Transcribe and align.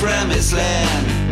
promised 0.00 0.52
land. 0.52 1.23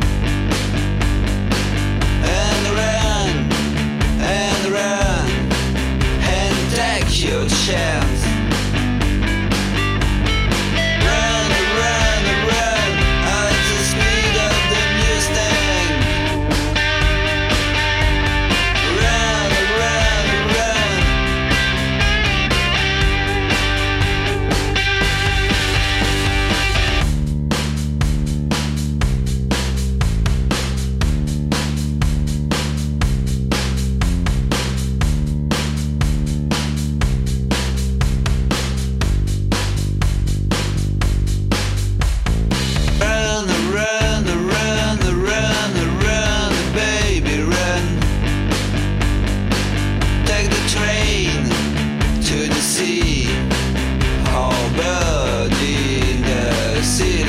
see 56.83 57.22